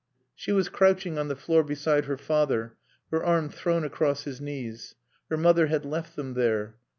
[0.33, 2.75] She was crouching on the floor beside her father,
[3.11, 4.95] her arm thrown across his knees.
[5.29, 6.77] Her mother had left them there.